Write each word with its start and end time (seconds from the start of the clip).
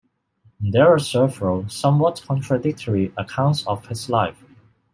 There 0.59 0.89
are 0.91 0.97
several, 0.97 1.69
somewhat 1.69 2.23
contradictory, 2.25 3.13
accounts 3.17 3.67
of 3.67 3.85
his 3.85 4.09
life. 4.09 4.43